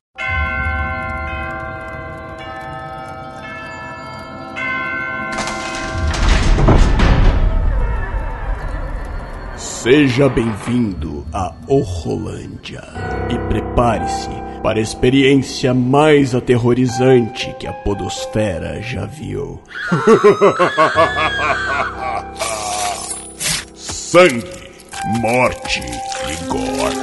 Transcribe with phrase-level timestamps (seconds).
[9.56, 12.82] Seja bem-vindo a Orrolândia
[13.30, 14.28] e prepare-se
[14.64, 19.60] para a experiência mais aterrorizante que a Podosfera já viu.
[23.74, 24.72] Sangue,
[25.20, 26.96] morte e gore.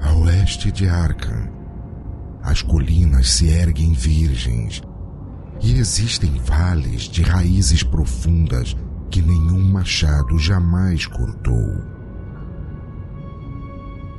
[0.00, 1.48] A oeste de Arkham,
[2.42, 4.82] as colinas se erguem virgens
[5.62, 8.76] e existem vales de raízes profundas
[9.10, 12.00] que nenhum machado jamais cortou.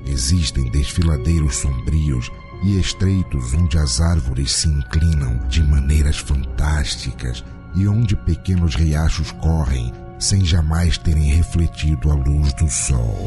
[0.06, 2.30] Existem desfiladeiros sombrios
[2.64, 7.44] e estreitos onde as árvores se inclinam de maneiras fantásticas
[7.76, 13.18] e onde pequenos riachos correm sem jamais terem refletido a luz do sol.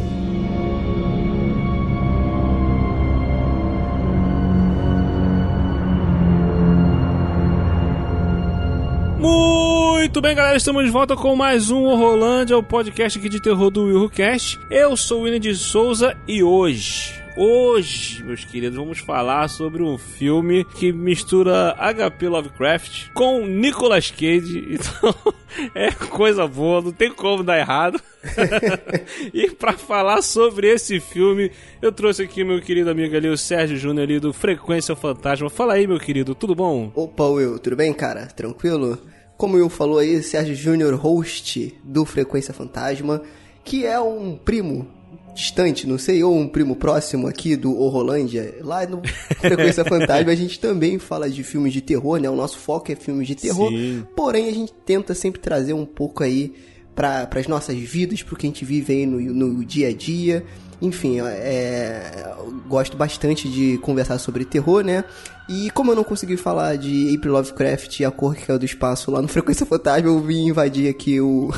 [10.05, 13.71] Muito bem, galera, estamos de volta com mais um Horrorlândia, o podcast aqui de terror
[13.71, 14.61] do WilhoCast.
[14.71, 19.97] Eu sou o William de Souza e hoje, hoje, meus queridos, vamos falar sobre um
[19.97, 24.79] filme que mistura HP Lovecraft com Nicolas Cage.
[24.85, 25.15] Então,
[25.75, 27.99] é coisa boa, não tem como dar errado.
[29.33, 31.51] e para falar sobre esse filme,
[31.81, 35.49] eu trouxe aqui meu querido amigo ali, o Sérgio Júnior ali do Frequência Fantasma.
[35.49, 36.93] Fala aí, meu querido, tudo bom?
[36.95, 38.27] Opa, Will, tudo bem, cara?
[38.27, 38.99] Tranquilo?
[39.45, 43.21] Como o Will falou aí, Sérgio Júnior, host do Frequência Fantasma,
[43.63, 44.89] que é um primo
[45.35, 48.55] distante, não sei, ou um primo próximo aqui do Horrolândia.
[48.63, 49.03] Lá no
[49.39, 52.31] Frequência Fantasma a gente também fala de filmes de terror, né?
[52.31, 53.69] O nosso foco é filmes de terror.
[53.69, 54.07] Sim.
[54.17, 56.55] Porém, a gente tenta sempre trazer um pouco aí
[56.95, 60.43] para as nossas vidas, pro que a gente vive aí no, no dia a dia.
[60.85, 65.03] Enfim, é, eu gosto bastante de conversar sobre terror, né?
[65.49, 68.65] E como eu não consegui falar de April Lovecraft e a cor que caiu do
[68.65, 71.51] espaço lá no Frequência Fantasma, eu vim invadir aqui o,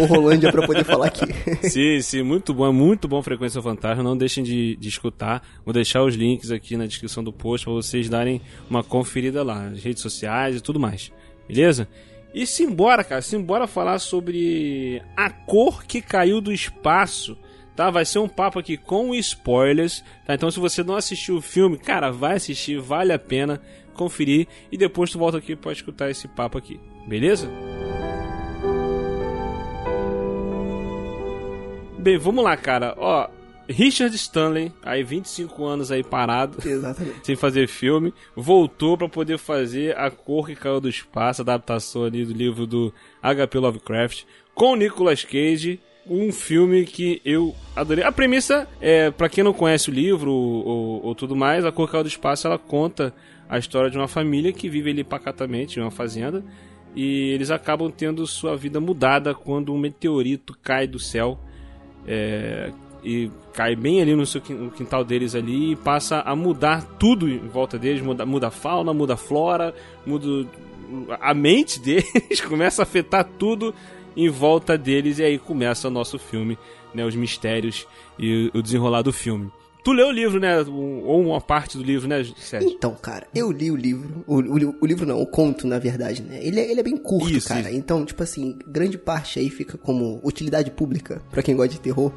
[0.00, 1.26] o Rolândia pra poder falar aqui.
[1.68, 5.42] Sim, sim, muito bom, é muito bom Frequência Fantasma, não deixem de, de escutar.
[5.64, 9.70] Vou deixar os links aqui na descrição do post para vocês darem uma conferida lá,
[9.70, 11.12] nas redes sociais e tudo mais.
[11.48, 11.88] Beleza?
[12.34, 17.36] E simbora, cara, simbora falar sobre a cor que caiu do espaço.
[17.74, 20.34] Tá, vai ser um papo aqui com spoilers, tá?
[20.34, 23.60] Então se você não assistiu o filme, cara, vai assistir, vale a pena
[23.94, 27.48] conferir e depois tu volta aqui para escutar esse papo aqui, beleza?
[31.98, 32.94] Bem, vamos lá, cara.
[32.98, 33.28] Ó,
[33.68, 37.20] Richard Stanley, aí 25 anos aí parado, Exatamente.
[37.24, 42.24] sem fazer filme, voltou para poder fazer A Cor que Caiu do Espaço, adaptação ali
[42.24, 43.58] do livro do H.P.
[43.58, 48.04] Lovecraft, com Nicolas Cage, um filme que eu adorei.
[48.04, 51.72] A premissa, é, para quem não conhece o livro ou, ou, ou tudo mais, A
[51.72, 53.14] Cor do Espaço, ela conta
[53.48, 56.42] a história de uma família que vive ali pacatamente em uma fazenda
[56.94, 61.38] e eles acabam tendo sua vida mudada quando um meteorito cai do céu
[62.06, 62.70] é,
[63.02, 67.28] e cai bem ali no, seu, no quintal deles ali e passa a mudar tudo
[67.28, 69.74] em volta deles, muda, muda a fauna, muda a flora,
[70.06, 70.46] muda
[71.20, 73.74] a mente deles, começa a afetar tudo
[74.16, 76.58] em volta deles e aí começa o nosso filme,
[76.94, 77.86] né, os mistérios
[78.18, 79.50] e o desenrolar do filme.
[79.84, 80.60] Tu leu o livro, né?
[80.60, 82.68] Ou uma parte do livro, né, Sérgio?
[82.70, 84.22] Então, cara, eu li o livro.
[84.28, 86.38] O, o- o livro não, o conto, na verdade, né?
[86.40, 87.68] Ele é, ele é bem curto, Isso, cara.
[87.68, 87.76] isso.
[87.76, 92.12] Então, tipo assim, grande parte aí fica como utilidade pública, pra quem gosta de terror.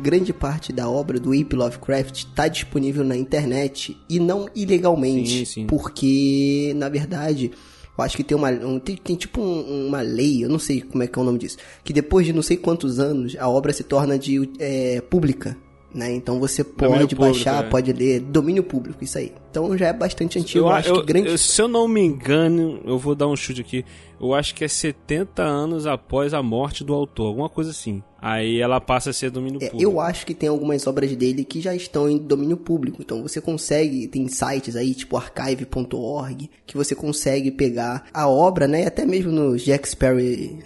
[0.00, 5.40] Grande parte da obra do Ape Lovecraft tá disponível na internet e não ilegalmente.
[5.40, 5.66] Sim, sim.
[5.66, 7.50] Porque, na verdade,
[7.96, 8.50] eu acho que tem uma.
[8.50, 11.24] um- tem, tem tipo um- uma lei, eu não sei como é que é o
[11.24, 11.56] nome disso.
[11.84, 15.56] Que depois de não sei quantos anos, a obra se torna de é, pública.
[15.94, 16.10] Né?
[16.14, 17.68] Então você Domínio pode público, baixar, é.
[17.68, 19.30] pode ler domínio público, isso aí.
[19.50, 20.60] Então já é bastante antigo.
[20.64, 21.28] Eu, Eu, acho eu- que grande.
[21.28, 23.84] eu- se eu não me engano, eu vou dar um chute aqui.
[24.22, 28.02] Eu acho que é 70 anos após a morte do autor, alguma coisa assim.
[28.24, 29.82] Aí ela passa a ser domínio É, público.
[29.82, 33.02] eu acho que tem algumas obras dele que já estão em domínio público.
[33.02, 38.86] Então você consegue, tem sites aí, tipo archive.org, que você consegue pegar a obra, né?
[38.86, 40.20] Até mesmo no Jack Sparrow,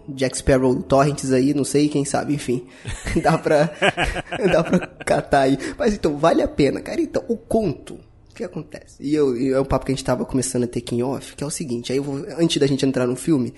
[0.08, 2.66] Jack Sparrow Torrents aí, não sei, quem sabe, enfim.
[3.22, 3.70] dá pra,
[4.52, 5.58] dá pra catar aí.
[5.78, 7.00] Mas então, vale a pena, cara.
[7.00, 7.96] Então, o conto.
[8.36, 8.96] O que acontece?
[9.00, 11.02] E eu, e é um papo que a gente tava começando a ter aqui em
[11.02, 13.54] off, que é o seguinte, aí eu vou, antes da gente entrar no filme,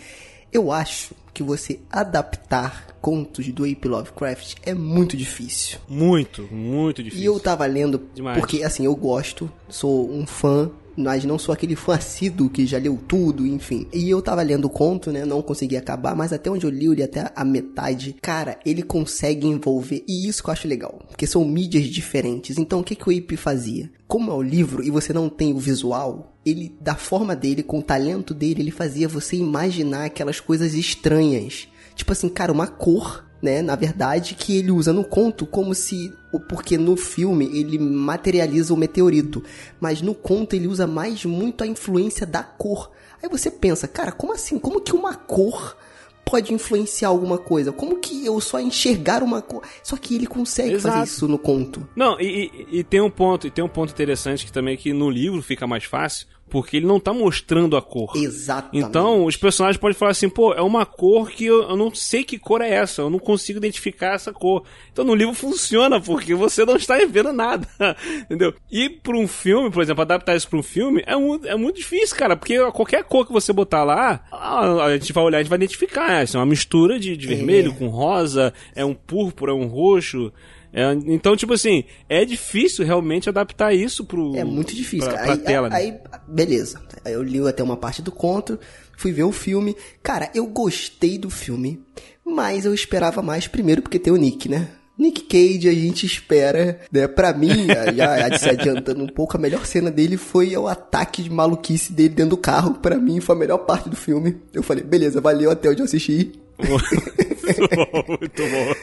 [0.53, 5.81] eu acho que você adaptar contos do Ape Lovecraft é muito difícil.
[5.89, 7.25] Muito, muito difícil.
[7.25, 8.39] E eu tava lendo, Demais.
[8.39, 12.79] porque assim, eu gosto, sou um fã, mas não sou aquele fã assíduo que já
[12.79, 13.87] leu tudo, enfim.
[13.93, 16.87] E eu tava lendo o conto, né, não consegui acabar, mas até onde eu li,
[16.87, 18.17] eu li até a metade.
[18.21, 22.59] Cara, ele consegue envolver, e isso que eu acho legal, porque são mídias diferentes.
[22.59, 23.91] Então, o que, que o Ape fazia?
[24.07, 27.79] Como é o livro e você não tem o visual, ele, da forma dele, com
[27.79, 31.69] o talento dele, ele fazia você imaginar aquelas coisas estranhas.
[31.95, 33.63] Tipo assim, cara, uma cor, né?
[33.63, 36.13] Na verdade, que ele usa no conto como se.
[36.49, 39.43] Porque no filme ele materializa o meteorito.
[39.81, 42.91] Mas no conto ele usa mais muito a influência da cor.
[43.23, 44.59] Aí você pensa, cara, como assim?
[44.59, 45.77] Como que uma cor
[46.25, 47.73] pode influenciar alguma coisa?
[47.73, 49.63] Como que eu só enxergar uma cor?
[49.83, 50.95] Só que ele consegue Exato.
[50.99, 51.89] fazer isso no conto.
[51.97, 54.77] Não, e, e- e tem um ponto, e tem um ponto interessante que também é
[54.77, 58.13] que no livro fica mais fácil, porque ele não tá mostrando a cor.
[58.17, 58.85] Exatamente.
[58.87, 62.25] Então, os personagens podem falar assim, pô, é uma cor que eu, eu não sei
[62.25, 64.65] que cor é essa, eu não consigo identificar essa cor.
[64.93, 67.67] Então, no livro funciona, porque você não está vendo nada,
[68.23, 68.55] entendeu?
[68.71, 71.77] E para um filme, por exemplo, adaptar isso para um filme é, mu- é muito
[71.77, 75.43] difícil, cara, porque qualquer cor que você botar lá, a, a gente vai olhar, a
[75.43, 79.55] gente vai identificar, é uma mistura de, de vermelho com rosa, é um púrpura, é
[79.55, 80.33] um roxo...
[80.73, 84.37] É, então, tipo assim, é difícil realmente adaptar isso pro.
[84.37, 85.09] É muito difícil.
[85.09, 85.77] Pra, pra aí, tela, né?
[85.77, 86.81] aí, beleza.
[87.05, 88.59] Aí eu li até uma parte do conto,
[88.97, 89.77] fui ver o filme.
[90.03, 91.83] Cara, eu gostei do filme,
[92.25, 94.69] mas eu esperava mais primeiro porque tem o Nick, né?
[94.99, 97.07] Nick Cage, a gente espera, né?
[97.07, 101.23] Pra mim, já, já se adiantando um pouco, a melhor cena dele foi o ataque
[101.23, 102.75] de maluquice dele dentro do carro.
[102.75, 104.37] Pra mim, foi a melhor parte do filme.
[104.53, 106.33] Eu falei, beleza, valeu até onde eu assisti.
[106.59, 108.75] muito bom, muito bom.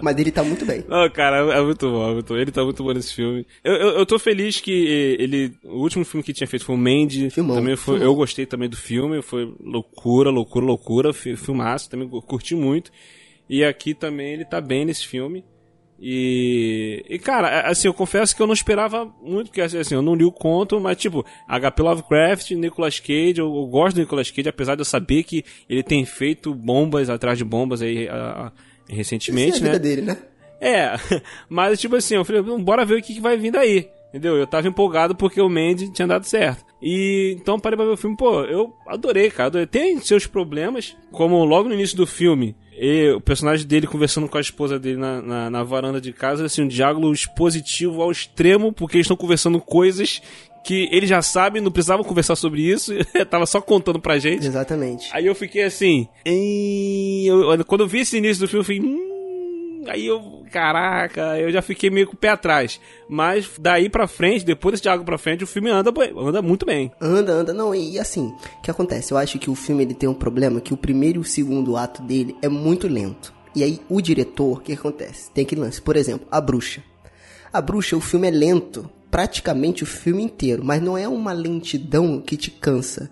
[0.00, 0.82] Mas ele tá muito bem.
[0.88, 2.36] Não, cara, é muito bom, é muito bom.
[2.40, 3.46] Ele tá muito bom nesse filme.
[3.62, 4.72] Eu, eu, eu tô feliz que
[5.18, 5.52] ele.
[5.64, 7.28] O último filme que tinha feito foi o Mandy.
[7.28, 8.10] Filmão, Também foi, filmão.
[8.12, 9.20] eu gostei também do filme.
[9.20, 11.12] Foi loucura, loucura, loucura.
[11.12, 12.90] fi- Filmaço, também cu- curti muito.
[13.50, 15.44] E aqui também ele tá bem nesse filme.
[16.02, 20.14] E, e cara, assim, eu confesso que eu não esperava muito, porque assim, eu não
[20.14, 24.48] li o conto, mas tipo, HP Lovecraft, Nicolas Cage, eu, eu gosto do Nicolas Cage,
[24.48, 28.52] apesar de eu saber que ele tem feito bombas atrás de bombas aí a- a-
[28.88, 29.78] recentemente, Essa é a né?
[29.78, 30.16] vida dele, né?
[30.58, 30.94] É,
[31.50, 33.88] mas tipo assim, eu falei, "Hum, bora ver o que, que vai vir daí.
[34.08, 34.36] Entendeu?
[34.36, 36.64] Eu tava empolgado porque o Mandy tinha dado certo.
[36.82, 39.46] E então parei pra ver o filme, pô, eu adorei, cara.
[39.46, 39.66] Adorei.
[39.68, 44.38] Tem seus problemas, como logo no início do filme, e o personagem dele conversando com
[44.38, 48.72] a esposa dele na, na, na varanda de casa, assim, um diálogo expositivo ao extremo,
[48.72, 50.22] porque eles estão conversando coisas
[50.64, 52.92] que eles já sabem, não precisavam conversar sobre isso,
[53.30, 54.46] tava só contando pra gente.
[54.46, 55.08] Exatamente.
[55.12, 56.06] Aí eu fiquei assim.
[56.24, 58.80] "Ei", eu- quando eu vi esse início do filme, eu falei.
[58.80, 59.09] Hum,
[59.86, 60.44] aí eu.
[60.50, 62.80] Caraca, eu já fiquei meio com o pé atrás.
[63.08, 66.90] Mas daí pra frente, depois desse diálogo pra frente, o filme anda, anda muito bem.
[67.00, 67.52] Anda, anda.
[67.52, 69.12] Não, e assim, o que acontece?
[69.12, 71.76] Eu acho que o filme ele tem um problema que o primeiro e o segundo
[71.76, 73.32] ato dele é muito lento.
[73.54, 75.30] E aí o diretor, o que acontece?
[75.30, 76.82] Tem aquele lance, por exemplo, A Bruxa.
[77.52, 82.20] A Bruxa, o filme é lento, praticamente o filme inteiro, mas não é uma lentidão
[82.20, 83.10] que te cansa.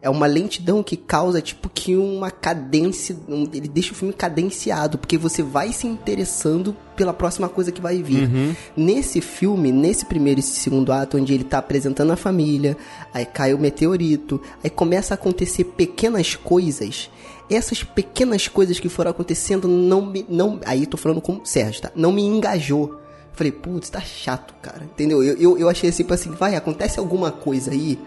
[0.00, 3.16] É uma lentidão que causa, tipo, que uma cadência.
[3.28, 7.80] um- ele deixa o filme cadenciado, porque você vai se interessando pela próxima coisa que
[7.80, 8.28] vai vir.
[8.76, 12.76] Nesse filme, nesse primeiro e segundo ato, onde ele tá apresentando a família,
[13.12, 17.10] aí cai o meteorito, aí começa a acontecer pequenas coisas.
[17.50, 20.24] Essas pequenas coisas que foram acontecendo não me.
[20.28, 21.90] Não, aí tô falando com o Sérgio, tá?
[21.96, 23.00] Não me engajou.
[23.32, 24.82] Falei, putz, tá chato, cara.
[24.84, 25.22] Entendeu?
[25.24, 27.98] Eu, eu, eu achei assim, tipo assim, vai, acontece alguma coisa aí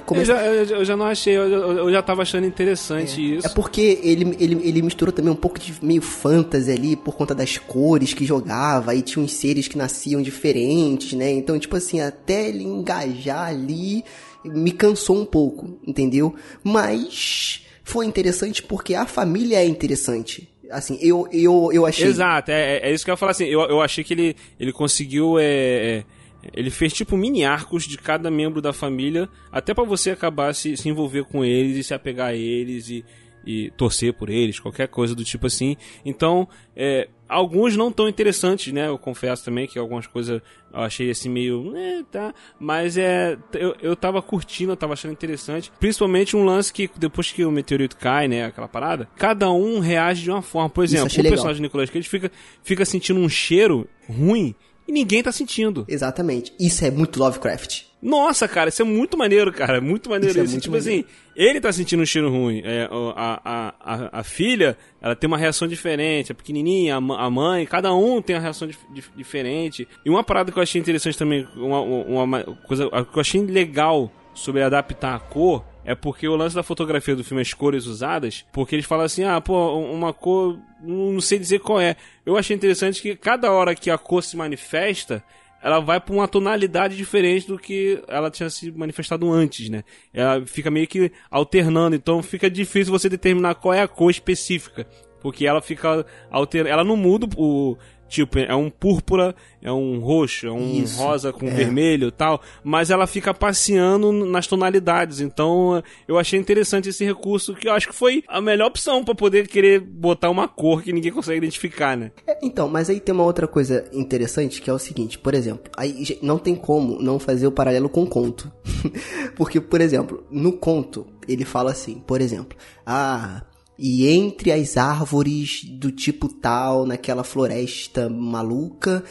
[0.00, 0.34] começar.
[0.34, 3.46] já, eu, já- eu já não achei, eu, eu- eu já tava achando interessante isso.
[3.46, 7.34] É porque ele, ele, ele misturou também um pouco de meio fantasy ali por conta
[7.34, 11.30] das cores que jogava, aí tinha uns seres que nasciam diferentes, né?
[11.30, 14.04] Então, tipo assim, até ele engajar ali,
[14.44, 16.34] me cansou um pouco, entendeu?
[16.62, 20.48] Mas foi interessante porque a família é interessante.
[20.70, 22.06] Assim, eu, eu, eu achei.
[22.08, 23.44] Exato, é, é- é isso que eu ia falar assim.
[23.44, 25.38] Eu, eu achei que ele, ele conseguiu.
[25.38, 26.04] É, é,
[26.52, 30.76] ele fez tipo mini arcos de cada membro da família, até pra você acabar se,
[30.76, 33.04] se envolver com eles e se apegar a eles e,
[33.46, 35.76] e torcer por eles, qualquer coisa do tipo assim.
[36.04, 38.88] Então, é, alguns não tão interessantes, né?
[38.88, 40.40] Eu confesso também que algumas coisas
[40.72, 41.76] eu achei assim meio.
[41.76, 42.34] É, tá.
[42.58, 43.36] Mas é.
[43.52, 45.70] Eu, eu tava curtindo, eu tava achando interessante.
[45.78, 48.44] Principalmente um lance que depois que o meteorito cai, né?
[48.44, 50.70] Aquela parada, cada um reage de uma forma.
[50.70, 52.30] Por exemplo, o personagem de Nicolas Cage fica,
[52.62, 54.54] fica sentindo um cheiro ruim
[54.86, 55.84] e ninguém tá sentindo.
[55.88, 56.52] Exatamente.
[56.58, 57.82] Isso é muito Lovecraft.
[58.04, 59.80] Nossa, cara, isso é muito maneiro, cara.
[59.80, 60.40] Muito maneiro isso.
[60.40, 60.50] É isso.
[60.50, 61.06] É muito tipo maneiro.
[61.06, 62.60] assim, ele tá sentindo um cheiro ruim.
[62.62, 62.86] É,
[63.16, 66.30] a, a, a, a, filha, ela tem uma reação diferente.
[66.30, 69.88] A pequenininha, a, mãe, cada um tem uma reação dif, dif, diferente.
[70.04, 74.12] E uma parada que eu achei interessante também, uma, uma coisa que eu achei legal
[74.34, 78.44] sobre adaptar a cor é porque o lance da fotografia do filme, as cores usadas,
[78.52, 81.96] porque eles falam assim, ah, pô, uma cor, não sei dizer qual é.
[82.24, 85.22] Eu achei interessante que cada hora que a cor se manifesta,
[85.62, 89.82] ela vai para uma tonalidade diferente do que ela tinha se manifestado antes, né?
[90.12, 94.86] Ela fica meio que alternando, então fica difícil você determinar qual é a cor específica.
[95.22, 96.70] Porque ela fica alternando.
[96.70, 97.78] Ela não muda o.
[98.08, 101.50] Tipo, é um púrpura, é um roxo, é um Isso, rosa com é.
[101.50, 105.20] vermelho e tal, mas ela fica passeando nas tonalidades.
[105.20, 109.14] Então, eu achei interessante esse recurso, que eu acho que foi a melhor opção para
[109.14, 112.12] poder querer botar uma cor que ninguém consegue identificar, né?
[112.26, 115.72] É, então, mas aí tem uma outra coisa interessante, que é o seguinte, por exemplo,
[115.76, 118.52] aí não tem como não fazer o paralelo com o conto.
[119.34, 122.56] Porque, por exemplo, no conto, ele fala assim, por exemplo,
[122.86, 123.42] ah,
[123.78, 129.02] e entre as árvores do tipo tal, naquela floresta maluca,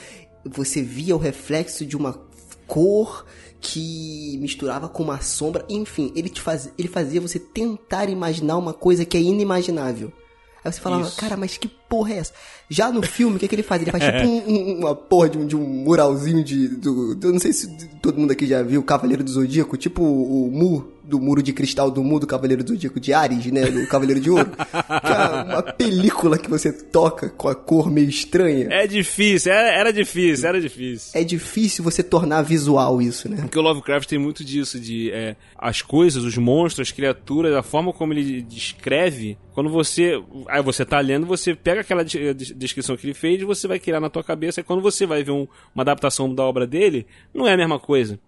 [0.45, 2.13] você via o reflexo de uma
[2.65, 3.25] cor
[3.59, 5.65] que misturava com uma sombra.
[5.69, 10.11] Enfim, ele, te faz, ele fazia você tentar imaginar uma coisa que é inimaginável.
[10.63, 11.17] Aí você falava, Isso.
[11.17, 12.33] cara, mas que porra é essa?
[12.69, 13.81] Já no filme, o que, é que ele faz?
[13.81, 16.69] Ele faz tipo um, um, uma porra de um, de um muralzinho de.
[16.69, 17.67] Do, do, não sei se
[18.01, 21.43] todo mundo aqui já viu o Cavaleiro do Zodíaco, tipo o, o Mu do muro
[21.43, 23.69] de cristal do mundo Cavaleiro do Zodíaco de Ares, né?
[23.69, 24.49] Do Cavaleiro de Ouro.
[24.49, 28.67] que é uma película que você toca com a cor meio estranha.
[28.71, 31.11] É difícil, era, era difícil, era difícil.
[31.13, 33.37] É difícil você tornar visual isso, né?
[33.41, 37.61] Porque o Lovecraft tem muito disso, de é, as coisas, os monstros, as criaturas, a
[37.61, 39.37] forma como ele descreve.
[39.53, 40.19] Quando você.
[40.47, 43.99] Aí você tá lendo, você pega aquela descrição que ele fez e você vai criar
[43.99, 44.61] na tua cabeça.
[44.61, 47.79] E quando você vai ver um, uma adaptação da obra dele, não é a mesma
[47.79, 48.19] coisa.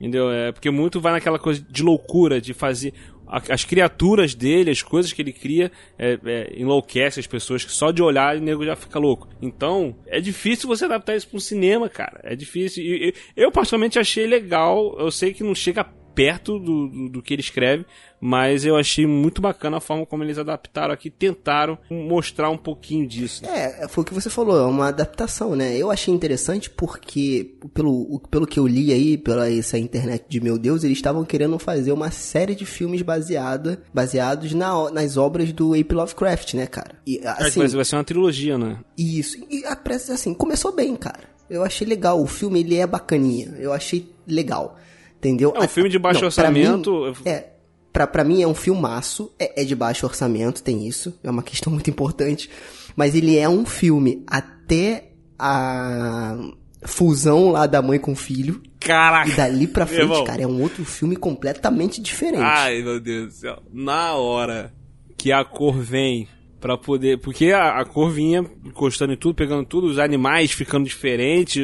[0.00, 0.30] Entendeu?
[0.30, 2.92] É porque muito vai naquela coisa de loucura, de fazer.
[3.26, 7.90] As criaturas dele, as coisas que ele cria, é, é, enlouquece as pessoas que só
[7.90, 9.26] de olhar o nego já fica louco.
[9.40, 12.20] Então, é difícil você adaptar isso para um cinema, cara.
[12.24, 12.84] É difícil.
[12.84, 14.94] E, eu, particularmente, achei legal.
[14.98, 17.84] Eu sei que não chega perto do, do, do, que ele escreve,
[18.20, 23.06] mas eu achei muito bacana a forma como eles adaptaram aqui, tentaram mostrar um pouquinho
[23.06, 23.44] disso.
[23.46, 25.76] É, foi o que você falou, é uma adaptação, né?
[25.76, 30.58] Eu achei interessante porque, pelo, pelo que eu li aí, pela essa internet de meu
[30.58, 35.74] Deus, eles estavam querendo fazer uma série de filmes baseada, baseados na, nas obras do
[35.74, 36.96] Ape Lovecraft, né, cara?
[37.06, 38.78] E, assim, é, vai ser uma trilogia, né?
[38.96, 39.64] Isso, e
[40.12, 41.32] assim, começou bem, cara.
[41.48, 44.78] Eu achei legal, o filme ele é bacaninha, eu achei legal.
[45.22, 45.52] Entendeu?
[45.54, 46.90] É um filme de baixo não, orçamento.
[46.90, 47.50] Pra mim, é,
[47.92, 51.44] pra, pra mim é um filmaço, é, é de baixo orçamento, tem isso, é uma
[51.44, 52.50] questão muito importante.
[52.96, 56.36] Mas ele é um filme até a
[56.84, 58.60] fusão lá da mãe com o filho.
[58.80, 59.30] Caraca!
[59.30, 62.42] E dali pra frente, cara, é um outro filme completamente diferente.
[62.42, 63.62] Ai, meu Deus do céu.
[63.72, 64.74] Na hora
[65.16, 66.26] que a cor vem
[66.62, 67.18] para poder.
[67.18, 71.60] Porque a, a, cor vinha encostando em tudo, pegando tudo, os animais ficando diferentes,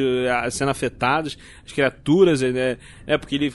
[0.51, 2.77] sendo afetados, as criaturas, né?
[3.07, 3.53] É, porque ele.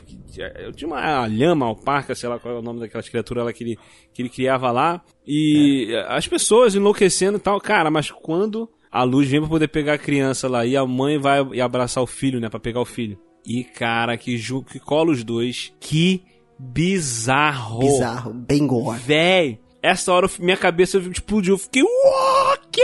[0.58, 3.62] Eu tinha uma lhama, alparca, sei lá qual é o nome daquelas criaturas lá que
[3.62, 3.78] ele,
[4.12, 5.02] que ele criava lá.
[5.26, 6.16] E é.
[6.16, 7.60] as pessoas enlouquecendo e tal.
[7.60, 11.18] Cara, mas quando a luz vem pra poder pegar a criança lá e a mãe
[11.18, 12.48] vai e abraçar o filho, né?
[12.48, 13.18] Pra pegar o filho.
[13.46, 15.74] E, cara, que, que cola os dois.
[15.78, 16.22] Que
[16.58, 17.80] bizarro.
[17.80, 18.98] Bizarro, bem gore.
[18.98, 21.54] Véi, essa hora minha cabeça explodiu.
[21.54, 22.82] Eu fiquei, ok!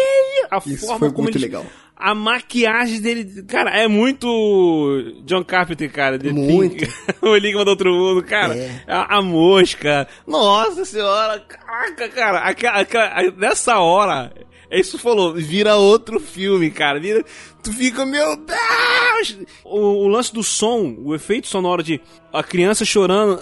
[0.50, 1.64] A Isso forma foi como muito legal.
[1.97, 6.19] A maquiagem dele, cara, é muito John Carpenter, cara.
[6.19, 6.85] De muito.
[7.23, 8.54] o Enigma do Outro Mundo, cara.
[8.54, 8.83] É.
[8.87, 10.07] A, a, mosca.
[10.26, 12.38] Nossa senhora, caraca, cara.
[12.40, 14.33] A, a, nessa hora,
[14.79, 17.00] isso falou, vira outro filme, cara.
[17.00, 17.25] Vira,
[17.61, 19.39] tu fica, meu Deus!
[19.65, 22.00] O, o, lance do som, o efeito sonoro de
[22.33, 23.41] a criança chorando,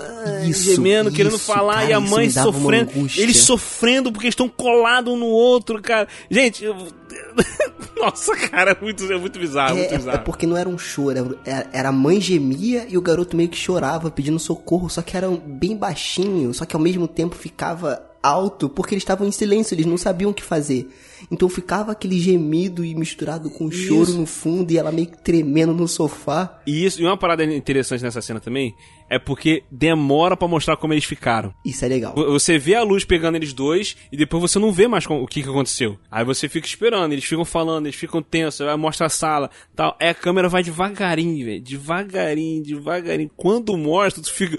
[0.48, 2.90] isso, gemendo, isso, querendo falar cara, e a mãe sofrendo.
[3.16, 6.08] Eles sofrendo porque estão colados um no outro, cara.
[6.30, 6.74] Gente, eu...
[8.00, 10.16] nossa, cara, é muito, é muito bizarro, é, muito bizarro.
[10.16, 13.50] É porque não era um choro, era, era a mãe gemia e o garoto meio
[13.50, 18.07] que chorava pedindo socorro, só que era bem baixinho, só que ao mesmo tempo ficava
[18.28, 20.88] alto porque eles estavam em silêncio, eles não sabiam o que fazer.
[21.30, 25.74] Então ficava aquele gemido e misturado com choro no fundo e ela meio que tremendo
[25.74, 26.60] no sofá.
[26.66, 28.74] E isso, e uma parada interessante nessa cena também
[29.10, 31.52] é porque demora para mostrar como eles ficaram.
[31.64, 32.14] Isso é legal.
[32.14, 35.42] Você vê a luz pegando eles dois e depois você não vê mais o que,
[35.42, 35.98] que aconteceu.
[36.10, 39.96] Aí você fica esperando, eles ficam falando, eles ficam tensos, aí mostra a sala, tal.
[39.98, 43.30] Aí a câmera vai devagarinho, velho, devagarinho, devagarinho.
[43.36, 44.56] Quando mostra, tu fica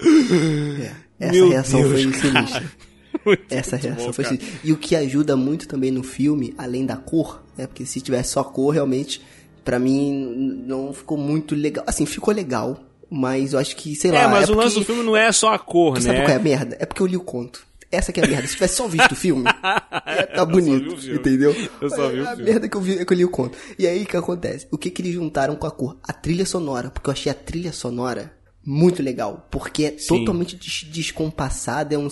[1.20, 2.72] É, essa Meu reação Deus, foi sinistra.
[3.24, 4.38] Muito Essa reação foi cara.
[4.64, 7.66] E o que ajuda muito também no filme, além da cor, né?
[7.66, 9.20] Porque se tivesse só cor, realmente,
[9.64, 11.84] pra mim, não ficou muito legal.
[11.86, 12.78] Assim, ficou legal,
[13.10, 14.20] mas eu acho que, sei lá.
[14.22, 16.24] É, mas o porque- lance do filme não é só a cor, Sabe né?
[16.24, 16.76] qual é a merda?
[16.80, 17.68] É porque eu li o conto.
[17.92, 18.46] Essa que é a merda.
[18.46, 21.52] Se tivesse só visto o filme, ia tá bonito, entendeu?
[21.80, 22.44] Eu só vi o a filme.
[22.44, 23.58] merda que eu vi é que eu li o conto.
[23.76, 24.68] E aí, o que acontece?
[24.70, 25.96] O que que eles juntaram com a cor?
[26.04, 26.88] A trilha sonora.
[26.90, 28.32] Porque eu achei a trilha sonora
[28.64, 29.46] muito legal.
[29.50, 30.18] Porque é Sim.
[30.18, 31.94] totalmente des- descompassada.
[31.94, 32.08] É um,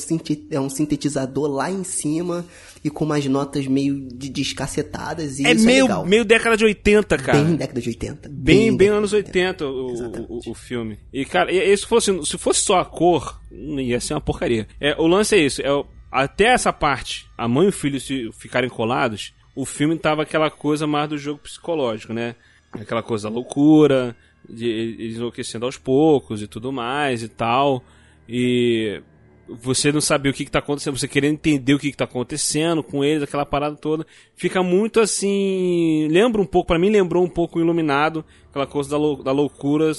[0.50, 2.44] é um sintetizador lá em cima.
[2.84, 5.38] E com umas notas meio de descacetadas.
[5.38, 7.42] E É isso meio, é meio década de 80, cara.
[7.42, 8.28] Bem década de 80.
[8.28, 10.98] Bem, bem década anos de 80 o, o, o, filme.
[11.12, 14.66] E, cara, se, fosse, se fosse só a cor, não ia ser uma porcaria.
[14.80, 15.60] É, o lance é isso.
[15.62, 20.22] É, até essa parte, a mãe e o filho se ficarem colados, o filme tava
[20.22, 22.34] aquela coisa mais do jogo psicológico, né?
[22.72, 24.14] Aquela coisa da loucura,
[24.48, 27.82] eles enlouquecendo aos poucos e tudo mais e tal.
[28.28, 29.02] E
[29.48, 32.04] você não saber o que, que tá acontecendo, você querendo entender o que, que tá
[32.04, 34.06] acontecendo com eles, aquela parada toda.
[34.34, 36.06] Fica muito assim.
[36.10, 39.32] Lembra um pouco, pra mim lembrou um pouco o Iluminado, aquela coisa da, lou- da
[39.32, 39.92] loucura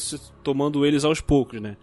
[0.43, 1.77] tomando eles aos poucos, né?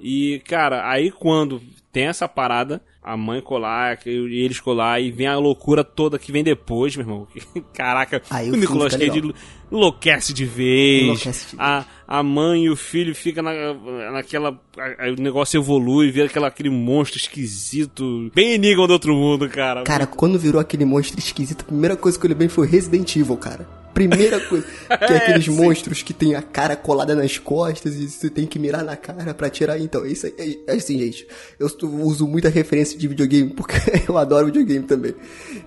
[0.00, 1.60] E, cara, aí quando
[1.90, 2.80] tem essa parada,
[3.12, 7.04] a mãe colar, e eles colar, e vem a loucura toda que vem depois, meu
[7.04, 7.28] irmão.
[7.72, 9.32] Caraca, Aí o o Nicolas Cage
[9.72, 11.02] enlouquece de vez.
[11.04, 11.60] Enlouquece de vez.
[11.60, 13.52] A, a mãe e o filho fica na,
[14.12, 14.58] naquela.
[14.76, 18.30] a- o negócio evolui, vira aquela, aquele monstro esquisito.
[18.34, 19.82] Bem enigma do outro mundo, cara.
[19.84, 23.36] Cara, quando virou aquele monstro esquisito, a primeira coisa que eu lembrei foi Resident Evil,
[23.36, 23.66] cara.
[23.98, 24.66] Primeira coisa.
[24.88, 25.50] Que é aqueles sim.
[25.50, 29.34] monstros que tem a cara colada nas costas e você tem que mirar na cara
[29.34, 29.78] pra tirar.
[29.78, 30.32] Então, isso é,
[30.66, 31.26] é assim, gente.
[31.58, 33.76] Eu uso muita referência de videogame porque
[34.08, 35.14] eu adoro videogame também.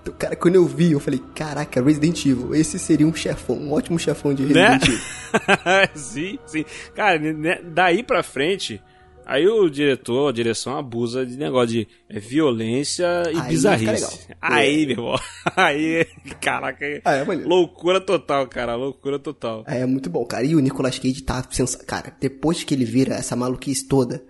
[0.02, 2.56] Então, cara, quando eu vi, eu falei, caraca, Resident Evil.
[2.56, 4.74] Esse seria um chefão, um ótimo chefão de né?
[4.74, 5.90] Resident Evil.
[5.96, 6.66] sim, sim.
[6.96, 8.82] Cara, né, daí pra frente,
[9.26, 14.28] aí o diretor, a direção abusa de negócio de é, violência e Aí bizarrice.
[14.42, 14.86] Aí, É.
[14.86, 15.16] meu irmão.
[15.56, 16.06] Aí,
[16.40, 16.86] caraca.
[17.04, 18.76] Ah, é loucura total, cara.
[18.76, 19.64] Loucura total.
[19.68, 20.44] É muito bom, cara.
[20.46, 21.76] E o Nicolas Cage tá sens...
[21.76, 24.24] Cara, depois que ele vira essa maluquice toda,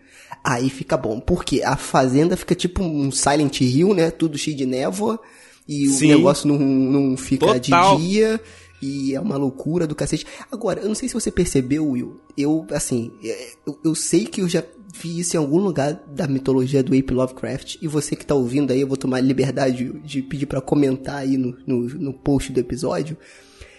[0.43, 1.19] aí fica bom.
[1.19, 4.11] Porque a fazenda fica tipo um Silent Hill, né?
[4.11, 5.19] Tudo cheio de névoa.
[5.67, 6.13] E Sim.
[6.13, 7.97] o negócio não, não fica Total.
[7.97, 8.41] de dia.
[8.81, 10.25] E é uma loucura do cacete.
[10.51, 12.19] Agora, eu não sei se você percebeu, Will.
[12.35, 16.27] Eu, assim, é, eu, eu sei que eu já vi isso em algum lugar da
[16.27, 17.77] mitologia do Ape Lovecraft.
[17.81, 21.37] E você que tá ouvindo aí, eu vou tomar liberdade de pedir pra comentar aí
[21.37, 23.17] no, no, no post do episódio.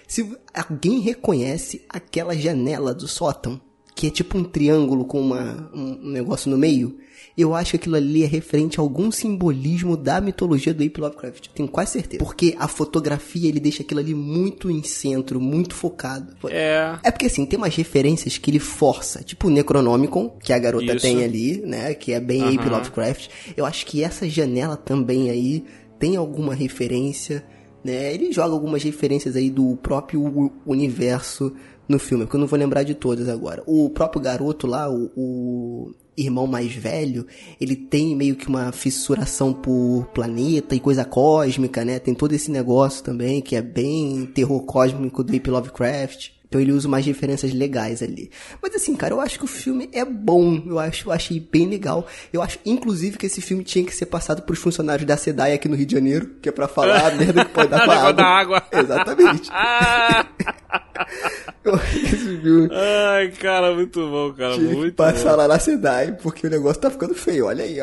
[0.06, 3.60] Se alguém reconhece aquela janela do sótão,
[4.02, 6.98] que é tipo um triângulo com uma, um negócio no meio,
[7.38, 11.50] eu acho que aquilo ali é referente a algum simbolismo da mitologia do Ape Lovecraft.
[11.54, 12.18] Tenho quase certeza.
[12.18, 16.34] Porque a fotografia, ele deixa aquilo ali muito em centro, muito focado.
[16.50, 16.96] É.
[17.04, 20.96] É porque assim, tem umas referências que ele força, tipo o Necronomicon, que a garota
[20.96, 21.06] Isso.
[21.06, 21.94] tem ali, né?
[21.94, 22.78] Que é bem Ape Aham.
[22.78, 23.28] Lovecraft.
[23.56, 25.64] Eu acho que essa janela também aí
[25.96, 27.44] tem alguma referência,
[27.84, 28.12] né?
[28.12, 31.52] Ele joga algumas referências aí do próprio universo
[31.88, 33.62] no filme, porque eu não vou lembrar de todas agora.
[33.66, 37.26] O próprio garoto lá, o, o irmão mais velho,
[37.60, 41.98] ele tem meio que uma fissuração por planeta e coisa cósmica, né?
[41.98, 46.30] Tem todo esse negócio também, que é bem terror cósmico do Ape Lovecraft.
[46.52, 48.30] Então ele usa umas referências legais ali.
[48.60, 50.62] Mas assim, cara, eu acho que o filme é bom.
[50.66, 52.06] Eu acho, eu achei bem legal.
[52.30, 55.66] Eu acho, inclusive, que esse filme tinha que ser passado pros funcionários da SEDAI aqui
[55.66, 57.94] no Rio de Janeiro, que é pra falar a merda que pode dar com a
[57.94, 58.12] Negócio água.
[58.12, 58.62] da água.
[58.70, 59.50] Exatamente.
[61.62, 64.54] Que Ai, cara, muito bom, cara.
[64.54, 65.36] tinha que muito passar bom.
[65.36, 67.46] lá na SEDAI, porque o negócio tá ficando feio.
[67.46, 67.78] Olha aí.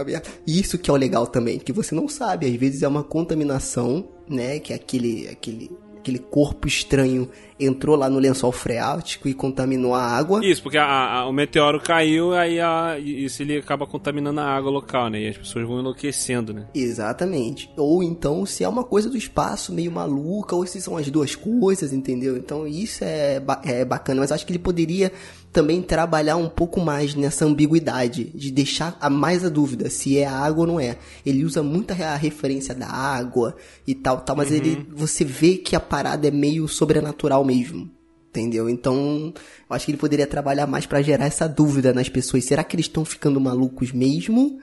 [0.45, 2.45] Isso que é o legal também, que você não sabe.
[2.45, 4.59] Às vezes é uma contaminação, né?
[4.59, 5.71] Que é aquele, aquele,
[6.09, 10.43] aquele corpo estranho entrou lá no lençol freático e contaminou a água.
[10.43, 10.85] Isso, porque a-
[11.19, 15.21] a- o meteoro caiu, aí a, isso ele acaba contaminando a água local, né?
[15.21, 16.67] E as pessoas vão enlouquecendo, né?
[16.73, 17.69] Exatamente.
[17.77, 21.35] Ou então se é uma coisa do espaço meio maluca, ou se são as duas
[21.35, 22.37] coisas, entendeu?
[22.37, 25.11] Então isso é, ba- é bacana, mas acho que ele poderia
[25.51, 30.25] também trabalhar um pouco mais nessa ambiguidade, de deixar a mais a dúvida se é
[30.25, 30.97] água ou não é.
[31.25, 33.55] Ele usa muita a referência da água
[33.87, 37.89] e tal, tal, mas ele você vê que a parada é meio sobrenatural mesmo.
[38.29, 38.69] Entendeu?
[38.69, 39.33] Então,
[39.67, 42.45] eu acho que ele poderia trabalhar mais pra gerar essa dúvida nas pessoas.
[42.45, 44.59] Será que eles estão ficando malucos mesmo?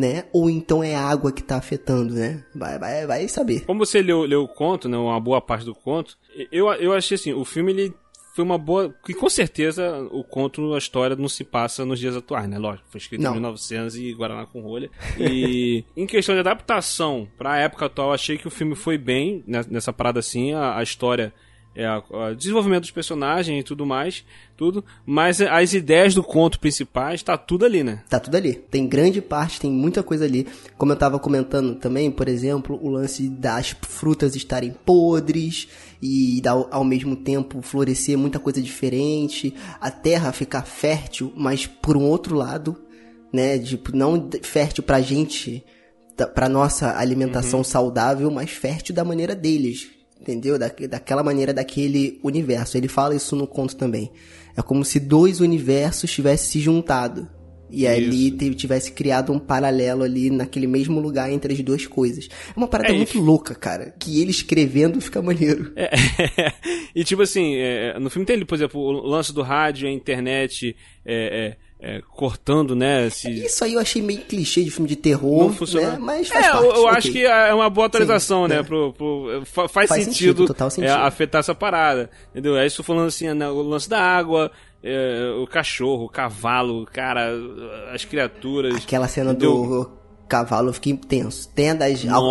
[0.00, 0.24] né?
[0.32, 2.42] Ou então é a água que tá afetando, né?
[2.54, 3.66] Vai, vai, vai saber.
[3.66, 6.16] Como você leu, leu o conto, né, uma boa parte do conto,
[6.50, 7.94] eu, eu achei assim, o filme ele
[8.34, 8.94] foi uma boa.
[9.04, 12.58] Que com certeza o conto, a história não se passa nos dias atuais, né?
[12.58, 13.32] Lógico, foi escrito Não.
[13.32, 14.90] em 1900 e Guaraná com rolha.
[15.18, 19.64] E em questão de adaptação pra época atual, achei que o filme foi bem né,
[19.68, 20.52] nessa parada assim.
[20.52, 21.32] A, a história,
[21.74, 24.24] é, a- o desenvolvimento dos personagens e tudo mais,
[24.56, 24.84] tudo.
[25.06, 28.02] Mas as ideias do conto principais, tá tudo ali, né?
[28.08, 28.54] Tá tudo ali.
[28.54, 30.46] Tem grande parte, tem muita coisa ali.
[30.76, 35.68] Como eu tava comentando também, por exemplo, o lance das frutas estarem podres
[36.02, 41.96] e da- ao mesmo tempo florescer muita coisa diferente, a terra ficar fértil, mas por
[41.96, 42.76] um outro lado,
[43.32, 45.64] né, tipo, não fértil pra gente,
[46.34, 49.88] pra nossa alimentação saudável, mas fértil da maneira deles.
[50.20, 50.58] Entendeu?
[50.58, 52.76] Da, daquela maneira daquele universo.
[52.76, 54.10] Ele fala isso no conto também.
[54.56, 57.26] É como se dois universos tivessem se juntado.
[57.72, 62.28] E ali te- tivesse criado um paralelo ali naquele mesmo lugar entre as duas coisas.
[62.48, 63.94] É uma parada É, e- muito louca, cara.
[63.98, 65.72] Que ele escrevendo fica maneiro.
[65.76, 65.88] É,
[66.94, 70.76] e tipo assim, é, no filme tem, por exemplo, o lance do rádio, a internet
[71.06, 73.08] é, é, é, cortando, né?
[73.10, 73.30] Se...
[73.44, 75.92] Isso aí eu achei meio clichê de filme de terror, Não funciona.
[75.92, 75.98] né?
[76.00, 76.64] Mas faz é, parte.
[76.64, 76.96] eu, eu ok.
[76.98, 78.58] acho que é uma boa atualização, Sim, né?
[78.60, 78.62] é.
[78.62, 80.90] Pro, pro- fa- faz, Faz sentido, sentido, total é, sentido.
[80.92, 82.10] afetar essa parada.
[82.30, 82.56] Entendeu?
[82.56, 84.50] É isso falando assim, né, o lance da água,
[84.82, 87.30] é, o cachorro, o cavalo, cara,
[87.94, 88.76] as criaturas.
[88.76, 89.52] Aquela cena entendeu?
[89.52, 89.99] do
[90.30, 91.48] cavalo eu fiquei tenso.
[91.48, 92.24] Tem a das al,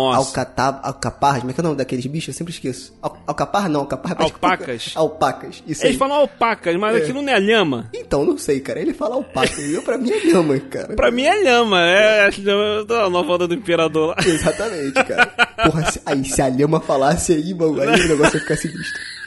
[0.82, 2.28] alcaparras, como é que é o nome daqueles bichos?
[2.28, 2.96] Eu sempre esqueço.
[3.02, 4.92] Al, alcaparra não, alcaparra é Alpacas.
[4.96, 5.90] Alpacas, isso aí.
[5.90, 7.90] Eles falam alpacas, mas aquilo não é lhama.
[7.94, 8.80] Então, não sei, cara.
[8.80, 9.60] Ele fala alpaca.
[9.60, 10.96] eu, pra mim, é lhama, cara.
[10.96, 14.16] Pra mim é lhama, é a nova onda do imperador lá.
[14.24, 15.26] Exatamente, cara.
[15.64, 19.19] Porra, se, aí se a lhama falasse aí, mano, aí o negócio ia ficar sinistro.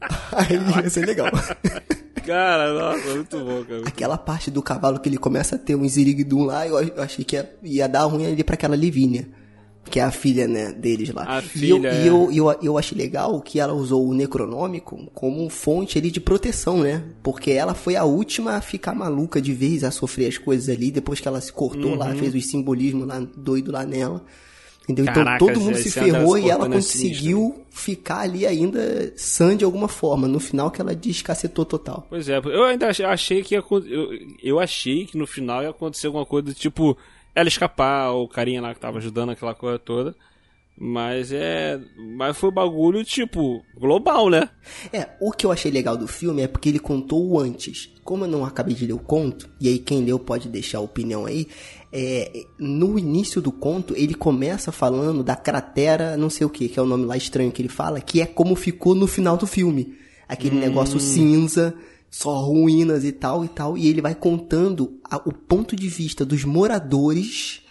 [0.32, 1.28] Aí ia ser legal.
[2.24, 3.82] Cara, nossa, muito bom, cara.
[3.86, 7.24] Aquela parte do cavalo que ele começa a ter um ziriguidum lá, eu, eu achei
[7.24, 9.26] que ia, ia dar ruim ali pra aquela Livínia.
[9.86, 11.24] Que é a filha, né, deles lá.
[11.26, 12.02] A e filha, eu, é.
[12.02, 16.20] e eu, eu, eu achei legal que ela usou o Necronômico como fonte ali de
[16.20, 17.02] proteção, né?
[17.22, 20.90] Porque ela foi a última a ficar maluca de vez, a sofrer as coisas ali,
[20.90, 21.96] depois que ela se cortou Uhum.
[21.96, 24.22] lá, fez os simbolismos lá, doido lá nela.
[24.88, 25.04] Entendeu?
[25.14, 29.64] Caraca, então todo mundo se ferrou e ela é conseguiu ficar ali ainda sã de
[29.64, 30.26] alguma forma.
[30.26, 32.06] No final que ela descacetou total.
[32.10, 34.08] Pois é, eu ainda ach- achei que ia, eu,
[34.42, 36.96] eu achei que no final ia acontecer alguma coisa do tipo
[37.34, 40.14] ela escapar, o carinha lá que tava ajudando aquela coisa toda.
[40.82, 41.78] Mas é.
[42.16, 44.48] Mas foi bagulho, tipo, global, né?
[44.92, 47.92] É, o que eu achei legal do filme é porque ele contou o antes.
[48.02, 50.80] Como eu não acabei de ler o conto, e aí quem leu pode deixar a
[50.80, 51.46] opinião aí,
[51.92, 56.78] é, no início do conto ele começa falando da cratera, não sei o que, que
[56.78, 59.46] é o nome lá estranho que ele fala, que é como ficou no final do
[59.46, 59.94] filme.
[60.28, 61.74] Aquele negócio cinza,
[62.08, 66.24] só ruínas e tal e tal, e ele vai contando a- o ponto de vista
[66.24, 67.62] dos moradores.